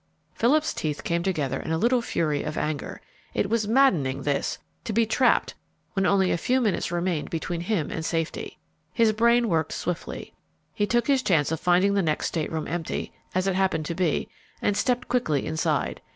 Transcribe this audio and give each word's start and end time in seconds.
Philip's 0.33 0.73
teeth 0.73 1.03
came 1.03 1.21
together 1.21 1.59
in 1.59 1.69
a 1.71 1.77
little 1.77 2.01
fury 2.01 2.41
of 2.41 2.57
anger. 2.57 2.99
It 3.35 3.51
was 3.51 3.67
maddening, 3.67 4.23
this, 4.23 4.57
to 4.83 4.93
be 4.93 5.05
trapped 5.05 5.53
when 5.93 6.07
only 6.07 6.31
a 6.31 6.39
few 6.39 6.59
minutes 6.59 6.91
remained 6.91 7.29
between 7.29 7.61
him 7.61 7.91
and 7.91 8.03
safety! 8.03 8.57
His 8.91 9.13
brain 9.13 9.47
worked 9.47 9.73
swiftly. 9.73 10.33
He 10.73 10.87
took 10.87 11.05
his 11.05 11.21
chance 11.21 11.51
of 11.51 11.59
finding 11.59 11.93
the 11.93 12.01
next 12.01 12.25
stateroom 12.29 12.67
empty, 12.67 13.13
as 13.35 13.45
it 13.45 13.53
happened 13.53 13.85
to 13.85 13.93
be, 13.93 14.27
and 14.59 14.75
stepped 14.75 15.07
quickly 15.07 15.45
inside. 15.45 16.01